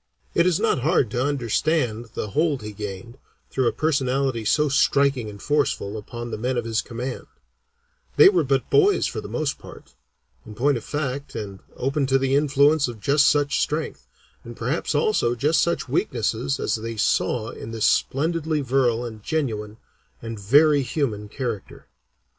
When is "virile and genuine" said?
18.61-19.77